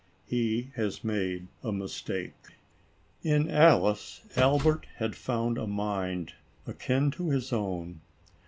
He 0.25 0.71
has 0.77 1.03
made 1.03 1.47
a 1.63 1.71
mistake. 1.71 2.33
In 3.21 3.51
Alice, 3.51 4.23
Albert 4.35 4.87
had 4.95 5.15
found 5.15 5.59
a 5.59 5.67
mind, 5.67 6.33
akin 6.65 7.11
to 7.11 7.29
his 7.29 7.53
own. 7.53 8.01